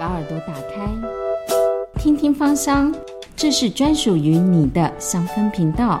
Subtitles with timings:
[0.00, 0.90] 把耳朵打开，
[1.98, 2.90] 听听芳香，
[3.36, 6.00] 这是专属于你的香氛频道。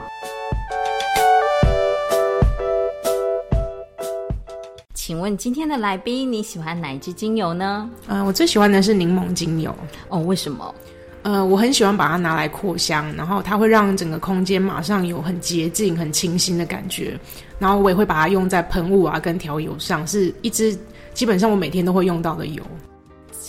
[4.94, 7.90] 请问今天的来宾，你喜欢哪一支精油呢？
[8.06, 9.70] 嗯、我最喜欢的是柠檬精油。
[10.08, 10.74] 哦，为什么？
[11.20, 17.20] 呃，我很喜欢把它拿来扩香，然后它会让整个空间马上有很洁净、很清新的感觉。
[17.58, 20.74] 然后我也会把它用在喷雾啊跟调油上，是一支
[21.12, 22.62] 基本上我每天都会用到的油。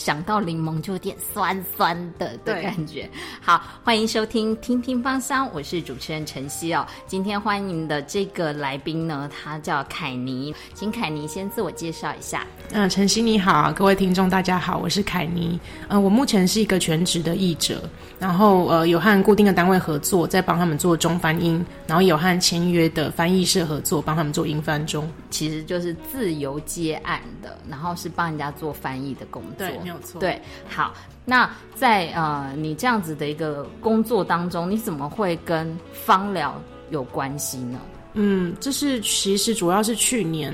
[0.02, 3.08] 想到柠檬就有点酸酸的的感觉。
[3.40, 6.84] 好，欢迎收听《听听芳香》，我是主持人晨曦哦。
[7.05, 12.48] 今天欢迎的这个来宾呢，他叫凯尼，请凯尼先自我介绍一下。
[12.72, 15.60] 嗯、晨曦你好，各位听众大家好，我是凯尼。
[15.88, 17.84] 嗯、我目前是一个全职的译者，
[18.18, 25.08] 然后呃有和固定的单位合作，在帮他们做中翻英，然后有和签约的翻译社合作，帮他们做英翻中。
[25.30, 29.68] 其实就是自由接案的，然后是帮人家做翻译的工作。
[29.68, 30.20] 对，没有错。
[30.20, 30.93] 对，好，
[31.26, 37.79] 那在呃你这样子的一个工作当中，你怎么会跟芳疗有关系呢？
[38.13, 40.54] 嗯，这是其实主要是去年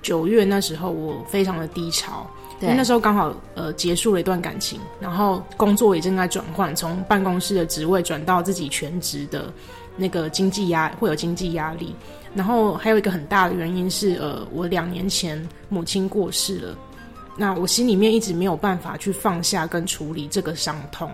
[0.00, 2.26] 九月那时候，我非常的低潮，
[2.60, 9.52] 因为那时候刚好呃结束了一段感情，然后工作也正在转换，从办公室的职位转到自己全职的
[9.96, 11.94] 那个经济压会有经济压力，
[12.34, 16.78] 然后还有一个很大的原因是呃我两年前母亲过世了，
[17.36, 21.10] 那我心里面一直没有办法去放下跟处理这个伤痛，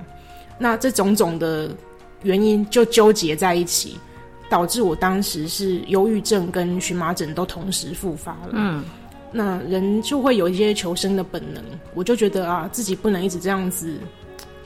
[0.58, 1.70] 那这种种的
[2.22, 3.98] 原因就纠结在一起。
[4.50, 8.50] 导致我当时是忧郁症跟荨麻疹都同时复发了。
[8.52, 8.84] 嗯，
[9.32, 13.96] 那人就会有一些求生的本能，我就觉得啊，自己不能一直这样子，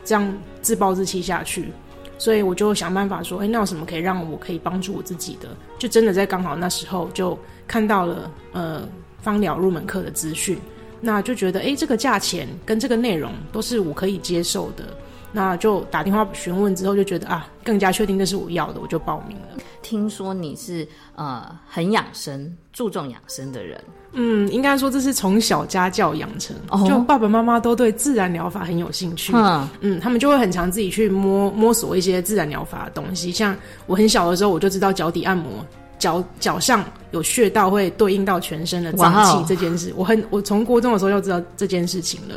[0.04, 1.70] 这样自暴自弃下去，
[2.18, 5.50] 所以我就想办法说，哎，那有什么可以让我可以帮助我自己的？
[5.78, 8.88] 就真的在刚好那时候就看到了呃
[9.22, 10.58] 芳疗入门课的资讯，
[11.00, 14.84] 那就觉得哎，这个价钱跟这个内容都是我可以接受的。
[15.32, 19.62] 那就打电话询问之后，就觉得啊，更加确定这是我要的，我就报名了。
[19.82, 23.78] 听说你是呃很养生、注重养生的人。
[24.12, 29.32] 嗯，应该说这是从小家教养成，哦就爸爸妈妈都对自然疗法很有兴趣。
[29.34, 33.30] 嗯，嗯，他们就会很常自己去摸摸索一些自然疗法的东西。
[33.30, 33.54] 像
[33.86, 35.50] 我很小的时候，我就知道脚底按摩，
[35.98, 42.34] 脚脚上有穴道会对应到全身的脏器这件事，我很我从国中的时候就知道这件事情了。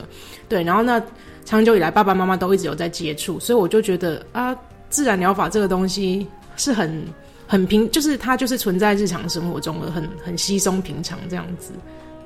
[0.47, 1.01] 对，然后那
[1.45, 4.55] 长久以来，爸爸妈妈都一直有在接触，所以我就觉得啊，
[4.89, 6.27] 自然疗法这个东西
[6.57, 7.03] 是很
[7.47, 11.71] 很平，就是它就是存在日常生活中的，很很稀松平常这样子。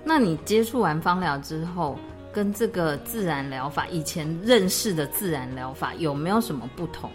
[0.04, 1.98] 那你接触完芳疗之后，
[2.34, 7.10] 跟这个自然疗法以前认识的自然疗法有没有什么不同？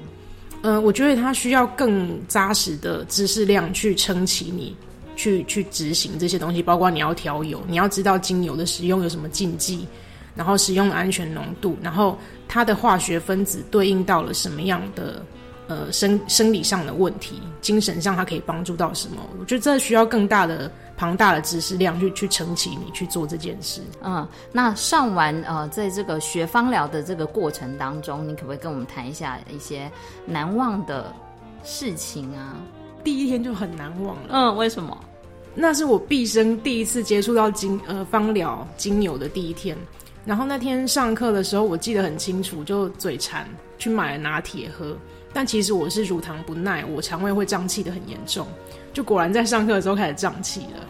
[0.62, 4.74] 嗯，我觉得它需要更扎实的知识量去撑起你，
[5.14, 9.86] 去去执行这些东西，包括你要调油，你要知道精油的使用有什么禁忌，
[10.34, 15.24] 然后使用安全浓度，然后它的化学分子对应到了什么样的
[15.68, 19.16] 呃生生理上的问题，精神上它可以帮助到什么？
[19.38, 23.80] 我觉得这需要更大的庞大的知识量去去撑起你去做这件事。
[24.02, 29.88] 嗯，那上完呃，在这个学芳疗的这个过程当中，你可不可以跟我们谈一下一些
[30.26, 31.14] 难忘的
[31.62, 32.56] 事情啊？
[33.04, 34.28] 第一天就很难忘了。
[34.30, 34.98] 嗯，为什么？
[35.54, 39.78] 那是我毕生第一次接触到精呃芳疗精油的第一天。
[40.24, 43.48] 然后那天上课的时候，我记得很清楚，就嘴馋
[43.78, 44.96] 去买了拿铁喝。
[45.32, 48.46] 但其实我是乳糖不耐，我肠胃会胀气的很严重。
[48.98, 50.84] 就果然在上课的时候开始胀气了。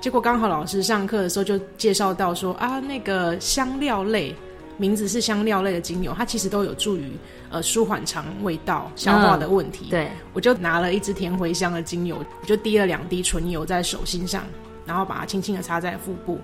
[0.00, 4.32] 结果刚好老师上课的时候就介绍到说啊，那个香料类，
[4.76, 7.10] 名字是香料类的精油，它其实都有助于
[7.50, 9.88] 呃舒缓肠胃道消化的问题。
[9.90, 14.44] 对，我就拿了一支甜茴香的精油，我就滴了两滴纯油在手心上，
[14.86, 16.38] 然后把它轻轻的擦在腹部。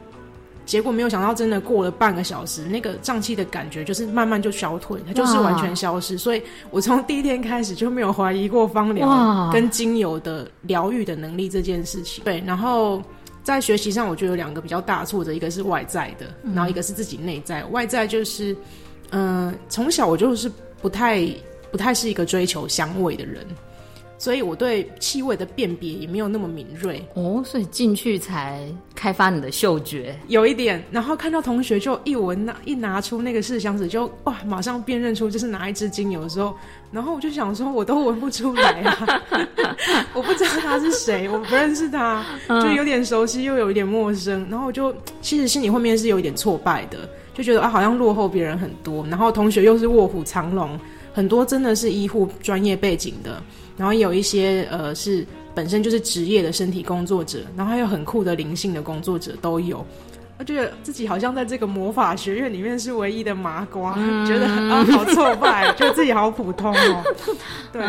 [0.71, 6.17] 结果没有想到，真的过了半个小时，那个胀气的感觉就是慢慢就消退，它就是完全消失。
[6.17, 12.23] 所以我从第一天开始就没有怀疑过芳疗跟精油的疗愈的能力这件事情。
[12.23, 13.03] 对，然后
[13.43, 17.65] 在学习上，我觉得有两个比较大的挫折，一个是外在的，然后一个是自己内在。
[17.65, 18.57] 外在就是，
[19.11, 20.49] 嗯、从小我就是
[20.81, 21.27] 不太
[21.73, 23.45] 不太是一个追求香味的人。
[24.21, 30.15] 所以我对气味的辨别也没有那么敏锐，哦，所以进去才开发你的嗅觉。
[30.29, 36.55] 有一点，然后看到同学就一闻拿一拿出那个试香纸就哇，马上辨认出这是哪一支精油的时候，
[36.93, 39.23] 然后我就想说，我都闻不出来啊，
[40.13, 50.79] 我不知道他是谁，我不认识他，就有点熟悉又有一点陌生，然后我就其实心里后面是有一点挫败的，就觉得啊好像落后别人很多，然后同学又是卧虎藏龙，
[51.15, 53.43] 很多真的是医护专业背景的，
[53.81, 59.83] 然后也有一些呃是本身就是职业的身体工作者，然后还有很酷的灵性的工作者都有。
[60.39, 63.95] 我觉得自己好像在这个魔法学院里面是唯一的麻瓜，
[64.27, 67.05] 觉得啊好挫败，觉得自己好普通哦。
[67.73, 67.81] 对，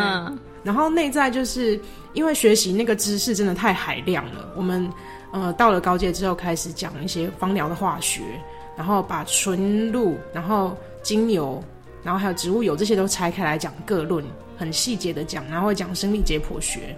[0.62, 1.78] 然后内在就是
[2.14, 4.90] 因为学习那个知识真的太海量了，我们
[5.30, 8.22] 呃到了高阶之后开始讲一些芳疗的化学，
[8.78, 11.62] 然后把纯露，然后精油，
[12.02, 14.24] 然后还有植物油这些都拆开来讲各论，
[14.62, 16.96] 很细节的讲，然后会讲生理解剖学。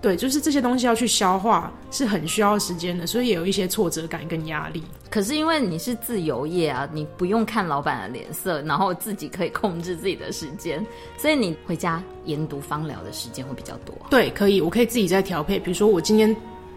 [0.00, 4.82] 对，就是这些东西要去消化是很需要时间的，所以也有一些挫折感跟压力。
[5.10, 10.84] 可是因为你是自由业啊，你不用看老板的脸色，然后自己可以控制自己的时间，
[11.16, 13.94] 所以你回家研读芳疗的时间会比较多。
[14.10, 15.56] 对，可以，我可以自己再调配。
[15.58, 16.34] 比如说我今天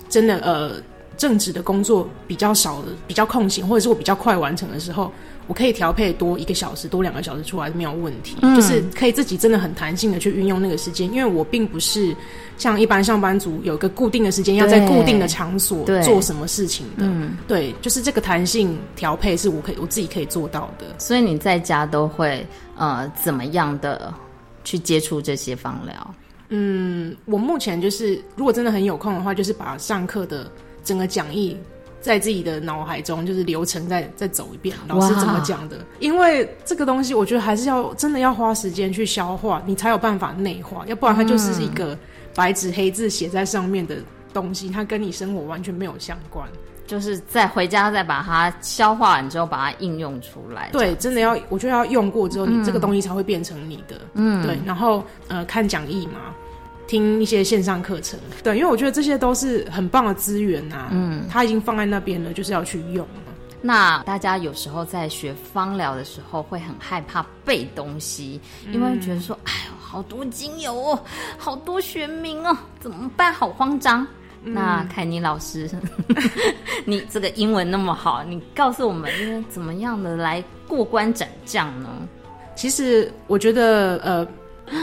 [0.08, 0.74] 真的呃
[1.18, 5.12] 正职的工作比较少的，比较空闲，或者是我比较快完成的时候。
[5.48, 12.16] 我可以调配多一个小时、多两个小时出来没有问题，就是可以自己真的很弹性的去运用那个时间，因为我并不是
[12.58, 17.06] 像一般上班族有个固定的时间要在固定的场所做什么事情的。
[17.48, 20.88] 对，就是这个弹性调配是我可以我自己可以做到的。
[20.98, 22.44] 所以你在家都会
[22.76, 24.12] 呃怎么样的
[24.64, 26.16] 去接触这些芳疗？
[26.50, 30.52] 嗯，我目前就是如果真的很有空的话，就是把上课的
[30.86, 31.58] 整个讲义。
[32.02, 35.84] 在自己的脑海中，就是流程再再走一遍，老师怎么讲的？
[36.00, 41.98] 因为这个东西，我觉得还是要真的要花时间去消化，你才有办法内化，要不然它就是一个
[42.36, 43.96] 白纸黑字写在上面的
[44.32, 46.48] 东西，它跟你生活完全没有相关。
[46.86, 50.70] 就是在回家再把它消化完之后，把它应用出来。
[50.72, 54.00] 对，真的要，我觉得要用过之后，你这个东西才会变成你的。
[54.14, 54.60] 嗯，对。
[54.64, 56.36] 然后呃，看讲义嘛。
[56.88, 60.90] 听一些线上课程，对，因为我觉得这些都是很棒的资源呐。
[60.92, 63.06] 嗯，它已经放在那边了，就是要去用。
[63.62, 68.40] 那大家有时候在学芳疗的时候，会很害怕背东西，
[68.72, 71.00] 因为觉得说，哎呦，好多精油哦，
[71.38, 73.34] 好多学名哦，怎么办？
[73.34, 74.06] 好慌张。
[74.44, 75.68] 那凯尼老师，
[76.86, 81.90] 你这个英文那么好，你告诉我们，应该怎么样的来过关斩将呢？
[82.56, 84.28] 其实我觉得，呃。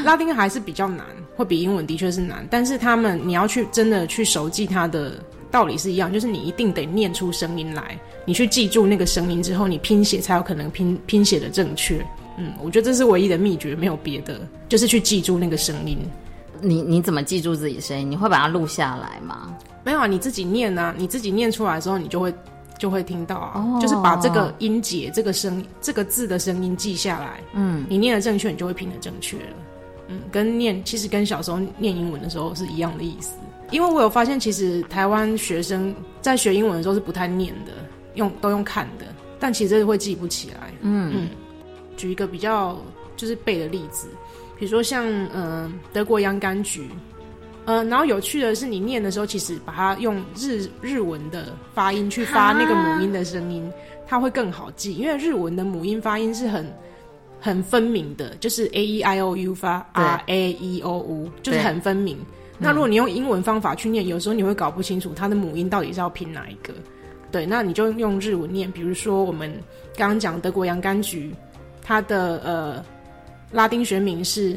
[0.05, 1.05] 拉丁还是比较难，
[1.37, 2.47] 会比英文的确是难。
[2.51, 12.05] 但是他们你要去真的去熟记它的道理是一样，就是你一定得念出声音来，你去记住那个声音之后，你拼写才有可能拼拼写的正确。
[12.39, 15.99] 嗯，我觉得这是唯一的秘诀，没有别的，就是去记住那个声音。
[16.61, 18.11] 你你怎么记住自己声音？
[18.11, 19.55] 你会把它录下来吗？
[19.85, 22.33] 没有啊，你自己念啊，你自己念出来之后，你就会
[22.79, 27.41] 就会听到啊，就是把这个音节、这个声、这个字的声音记下来。
[27.53, 29.57] 嗯，你念的正确，你就会拼的正确了。
[30.09, 33.37] 嗯，跟念其实跟小时候念英文的时候是一样的意思，
[33.71, 37.73] 因为我有发现，其实台湾学生在学英文的时候是不太念的，
[38.15, 39.07] 用都用看的，
[39.39, 40.73] 但其实会记不起来。
[40.81, 41.29] 嗯嗯，
[41.97, 42.77] 举一个比较
[43.17, 44.09] 就是背的例子，
[44.59, 46.89] 比如说像嗯德国洋甘菊，
[47.67, 53.71] 嗯，然后有趣的是你念的时候，其实把它用日日文的发音去发那个母音的声音，
[54.07, 56.67] 它会更好记，因为日文的母音发音是很。
[57.45, 62.17] 很分明的，就是 a e i o u 发 r a e o u，就是很分明。
[62.57, 66.73] 那如果你用英文方法去念，有时候你会搞不清楚它的母音到底是要拼哪一个。
[67.33, 68.71] 对，那你就用日文念。
[68.71, 69.53] 比如说我们
[69.97, 71.35] 刚刚讲德国洋甘菊，
[71.83, 72.85] 它的呃
[73.51, 74.57] 拉丁学名是，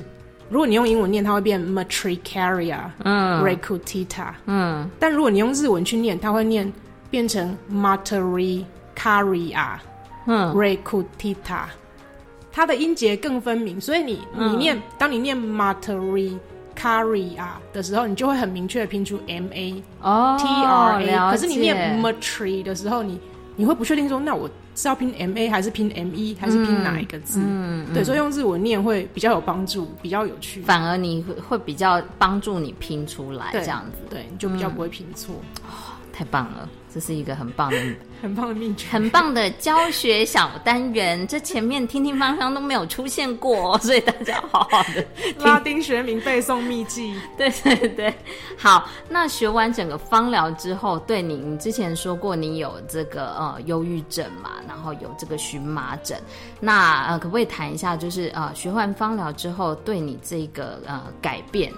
[0.50, 4.88] 如果你用英文念，它会变 Matricaria，嗯，Recutita，嗯。
[5.00, 6.72] 但如果你用日文去念，它会念
[7.10, 9.80] 变成 Matricaria，
[10.28, 11.64] 嗯，Recutita。
[12.56, 16.38] 它的音节更分明，所以你你念，当你念 Matri
[16.74, 21.32] Caria 的时候，你就会很明确的拼出 M A 哦 T R A。
[21.32, 23.20] 可是你念 Matri 的时候，你
[23.58, 27.42] 你会不确定说，那我是要拼 M A 还是拼 M E 还是拼哪一个字？
[27.44, 30.62] 嗯，对，所以用日文念会比较有帮助，比较有趣。
[30.62, 35.36] 反而你会会比较帮助你拼出来，这样子，对，你就比较不会拼错。
[36.14, 37.78] 太棒了，这是一个很棒的、
[38.24, 41.28] 很棒的秘诀，很棒的教学小单元。
[41.28, 45.06] 这前面听听方方都没有出现过， 所以大家好好的
[45.44, 47.14] 拉丁学名背诵秘籍。
[47.38, 48.14] 对对对，
[48.58, 48.88] 好。
[49.10, 56.18] 那学完整个芳疗之后，对你，你之前说过你有这个呃忧郁症嘛，然后有这个荨麻疹。
[56.62, 61.74] 那呃，可不可以谈一下，就是呃学完芳疗之后对你这个呃改变？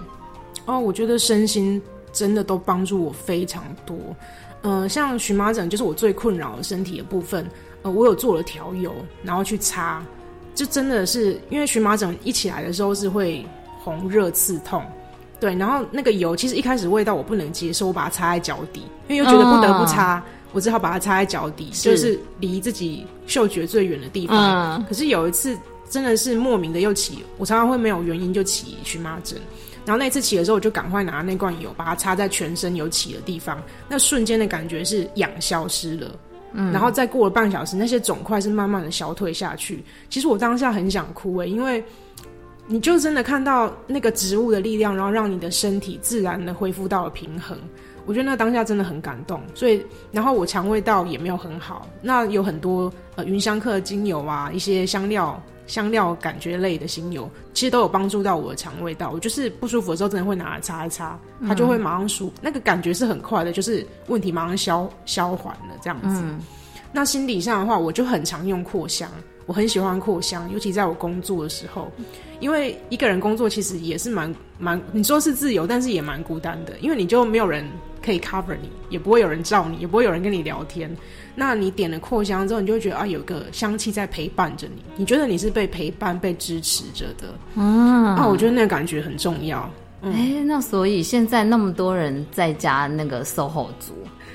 [0.64, 1.82] 哦，我觉得身心。
[2.10, 3.94] 真的都帮助我非常多，
[4.62, 7.48] 呃，像荨麻疹就是我最困扰的身体的部分，
[7.82, 10.04] 呃，我有做了调油，然后去擦，
[10.54, 13.46] 就真的是因为荨麻疹一起来的时候是会
[13.84, 14.82] 红热刺痛，
[15.38, 20.22] 对，然后那个油其实一开始味道我不能接受，我把它擦在脚底，因为又觉得不得不擦，
[20.52, 24.84] 我只好把它擦在脚底，就是离自己嗅觉最远的地方。
[24.86, 25.56] 可是有一次
[25.88, 29.38] 真的是莫名的又起，我常常会没有原因就起荨麻疹。
[29.88, 33.58] 然后那次起的时候，我就赶快拿那罐油，把它擦在全身有起的地方。
[33.88, 36.10] 那瞬间的感觉是痒消失了，
[36.52, 39.82] 嗯，然后再过了半小时，那些肿块是慢慢的消退下去。
[40.10, 41.82] 其实我当下很想哭诶，因为
[42.66, 47.56] 你就真的看到那个植物的力量，然后让你的身体自然的恢复到了平衡。
[48.04, 49.40] 我觉得那当下真的很感动。
[49.54, 55.42] 所以，然后我肠胃道也没有很好，那有很多呃云香客的精油啊，一些香料。
[55.68, 59.10] 香料感觉类的精油，其实都有帮助到我的肠胃道。
[59.12, 62.32] 我就是不舒服的时候，真的会拿来擦一擦，它就会马上舒。
[62.40, 66.20] 那个感觉是很快的，就是问题马上消消缓了这样子。
[66.92, 69.10] 那心理上的话，我就很常用扩香，
[69.46, 71.90] 我很喜欢扩香，尤其在我工作的时候，
[72.40, 77.64] 因为一个人工作其实也是蛮蛮，你说是自由，但是也蛮孤单的，因为你就没有人
[78.04, 80.90] 可以 cover 你，也不会有人罩你，也不会有人跟你聊天。
[81.34, 87.32] 那你点了扩香之后，你就会觉得啊，有个香气在陪伴着你，你觉得你是被陪伴、被支持着的。
[87.54, 89.70] 嗯，啊，我觉得那个感觉很重要。
[90.02, 93.94] 哎，那所以现在那么多人在家那个 SOHO 族。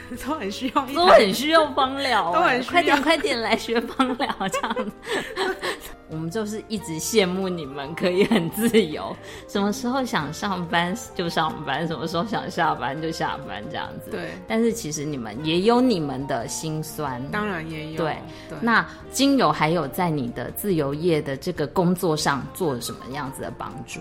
[0.26, 4.92] 都很需要，都很需要芳疗，都很快点快点来学芳疗这样子。
[6.10, 9.16] 我们就是一直羡慕你们可以很自由，
[9.48, 14.12] 什么时候想上班就上班，什么时候想下班就下班这样子。
[14.12, 17.98] 对，但是其实你们也有你们的辛酸，当然也有。
[17.98, 18.16] 对，
[18.62, 24.00] 那精油还有在你的自由业的这个工作上做什么样子的帮助？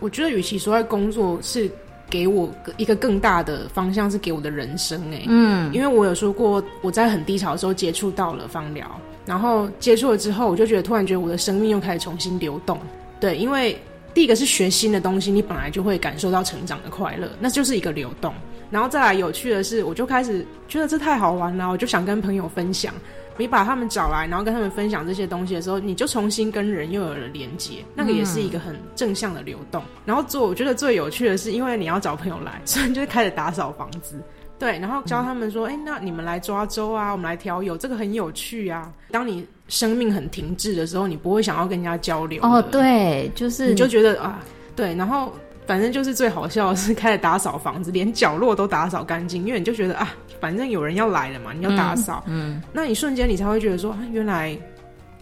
[0.00, 1.70] 我觉得，与其说在工作是。
[2.12, 8.86] 给我一个更大的方向是给我的人生哎，嗯，因为我有说过我在很低潮的时候接触到了芳疗，
[9.24, 12.78] 然后接触了之后，我就觉得突然觉得我的生命又开始重新流动，
[13.18, 13.74] 对，因为
[14.12, 18.34] 第一个是学新的东西，你本来就会感受到成长的快乐，那就是一个流动，
[18.70, 22.92] 然后再来有趣的是，我就开始觉得这太好玩了，我就想跟朋友分享。
[23.38, 29.82] 你把他们找来，然后跟他们分享这些东西的时候，你就重新跟人又有了连接，那个也是一个很正向的流动。
[30.04, 34.16] 然后做，我觉得最有趣的是，因为你要找朋友来，所以就开始打扫房子，
[34.58, 42.42] 对，然后教他们说：“哎，那你们来抓周啊，我们来调油，这个很有趣啊。”当你生命很停滞的时候，你不会想要跟人家交流。
[42.42, 44.40] 哦，对，就是你就觉得啊，
[44.76, 45.32] 对，然后。
[45.66, 54.58] 反正就是最好笑的是开始打扫房子，连角落都打扫干净，因为你就觉得啊，反正有人要来了嘛，你要打扫，嗯，那你瞬间你才会觉得说，原来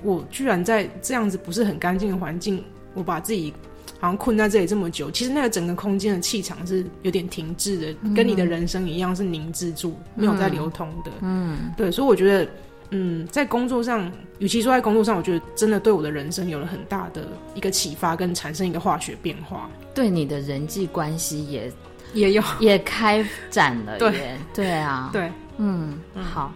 [0.02, 3.52] 我居然在这样子不是很干净的环境，我把自己
[3.98, 12.48] 好像困在这里这么久，其实那个整个空间的气场是有点停滞的，跟你的人生一样是凝滞住，没有在流通的，嗯，对，所以我觉得。
[12.90, 19.68] 嗯，在工作上，与其说在工作上，我觉得真的对我的人生有了很大的一个启发，跟产生一个化学变化。
[19.94, 21.72] 对你的人际关系也
[22.14, 26.52] 也有 也开展了， 对对啊，对，嗯，好。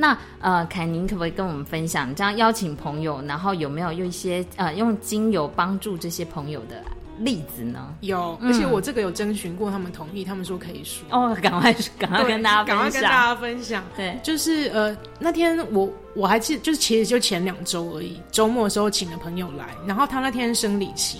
[0.00, 6.80] 那呃，凯宁可不可以跟我们分享，这样邀请朋友，然后有没有用一些呃用精油帮助这些朋友的？
[7.18, 7.94] 例子呢？
[8.00, 13.84] 有，而且我这个有征询过他们同意，他们说可以说哦，赶快赶快跟大家赶快跟大家分享。
[13.96, 21.18] 对，就是呃，那天我我还记，就是其实就前两周而已，周末的时候请了朋友来，然后他那天生理期，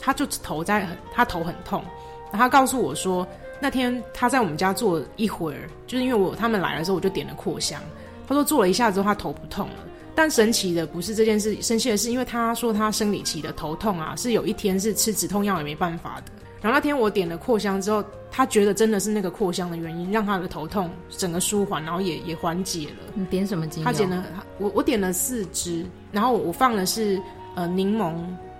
[0.00, 1.82] 他就头在很，他头很痛，
[2.30, 3.26] 然后他告诉我说，
[3.60, 7.80] 那天他在我们家坐一会儿，就是因为我他们来的时候，我就点了扩香，
[8.26, 9.74] 他说坐了一下之后，他头不痛了。
[10.18, 16.32] 但神奇的不是这件事，生气的是因为他说他生理期的头痛啊，是有一天是吃止痛药也没办法的。
[16.60, 23.12] 然后那天我点了扩香之后，他觉得真的是那个扩香的原因，让他的头痛整个舒缓，然后也也缓解了。
[23.14, 23.84] 你点什么精油？
[23.84, 24.24] 他点了，
[24.58, 27.22] 我我点了四支，然后我放的是
[27.54, 28.16] 呃柠檬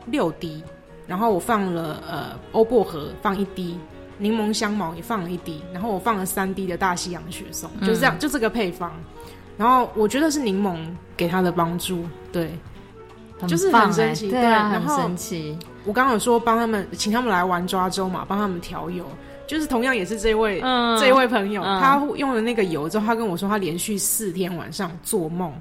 [0.06, 0.62] 六滴，
[1.08, 3.76] 然后我放了呃欧薄荷放一滴，
[4.16, 8.92] 柠檬香茅也放了一滴，然后我放了三滴的大西洋雪松，就是这样，就这个配方。
[9.58, 10.78] 然后我觉得是柠檬
[11.16, 12.50] 给他的帮助，对，
[13.48, 15.58] 就是很神奇，对啊，很神奇。
[15.84, 19.04] 我刚刚有说帮他们请他们来玩抓周嘛，帮他们调油，
[19.48, 20.60] 就是同样也是这位
[21.00, 25.52] 这位朋友，他用了那个油之后，他跟我说他连续四天晚上做梦，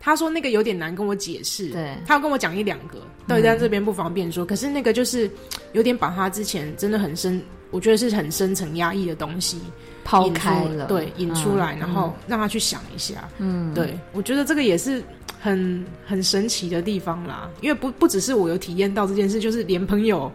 [0.00, 1.96] 他说那个有点难跟我解释，对。
[2.06, 5.30] 他要跟我讲一两个，对，在这边不方便说，可是那个就是
[5.74, 7.40] 有点把他之前真的很深，
[7.70, 9.60] 我觉得是很深层压抑的东西。
[10.08, 15.02] 抛开了，对，引出来，然后让他去想一下，嗯，对，我觉得这个也是
[15.38, 20.32] 很很神奇的地方啦，因为不不只是我有体验到这件事，就是连朋友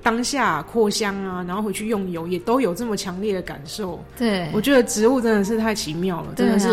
[0.00, 4.00] 当下扩香啊，然后回去用油也都有这么强烈的感受。
[4.16, 6.68] 对，我觉得植物真的是太奇妙了，真的是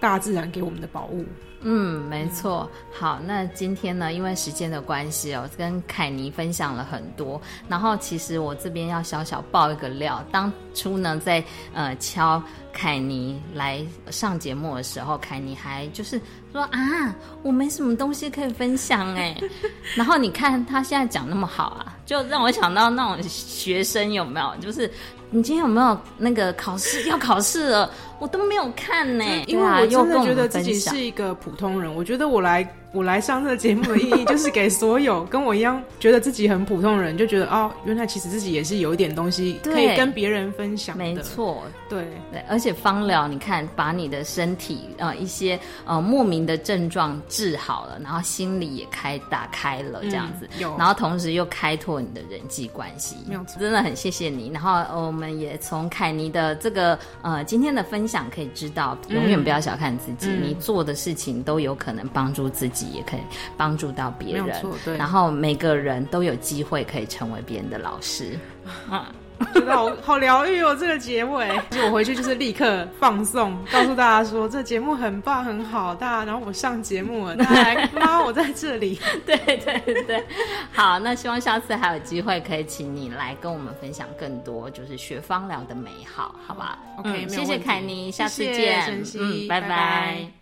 [0.00, 1.24] 大自然给我们的宝物。
[1.62, 2.68] 嗯，没错。
[2.90, 7.40] 好，那今天呢，因为时间的关系哦，跟凯尼分享了很多。
[7.68, 10.24] 然后，其实我这边要小小爆一个料。
[10.32, 16.18] 当初呢，在呃敲凯尼来上节目的时候，凯尼还就是
[16.50, 19.36] 说啊，我没什么东西可以分享哎。
[19.94, 24.56] 然后你看他现在讲那么好啊，就让我想到那种学生有没有？
[24.62, 24.90] 就是
[25.28, 27.90] 你今天有没有那个考试要考试了？
[28.20, 31.92] 我都没有看呢，因为我真的觉得自己是一个普通人。
[31.92, 32.68] 我觉得我来。
[32.92, 41.04] 我来上这个节目的意义，就是给所有跟我一样觉得自己很普通人，就觉得哦，原来其实自己也是有一点东西可以跟别人分享的。
[41.04, 54.50] 没错，对对，而且芳疗，你看，把你的身体呃一些呃莫名的症状治好了，然后心里也开打开了，这样子，然后同时又开拓你的人际关系，没有错，真的很谢谢你。
[54.52, 62.90] 然后我们也从凯尼的这个呃今天的分享可以知道，永远不要小看自己，你做的事情都有可能帮助自己。
[62.90, 63.20] 也可以
[63.56, 64.64] 帮助到别人，
[64.98, 68.36] 然后每个人都有机会可以成为别人的老师。
[68.90, 69.14] 啊，
[69.54, 70.76] 觉得好好疗愈哦！
[70.78, 80.24] 这个结尾，就我回去就是立刻放送， 告诉大家说这节目很棒很好，大家然后我上节目了，大家来妈我在这里， 对对对，
[80.72, 90.39] 好，那希望下次还有机会可以请你来跟我们分享更多，就是学芳疗的美好，好吧？OK，谢谢凯妮，下次见，嗯，拜拜。